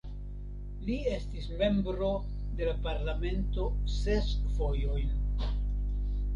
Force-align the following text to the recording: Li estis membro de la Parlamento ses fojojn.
Li 0.87 0.95
estis 1.17 1.49
membro 1.59 2.09
de 2.61 2.71
la 2.71 2.75
Parlamento 2.89 3.69
ses 3.99 4.35
fojojn. 4.59 5.49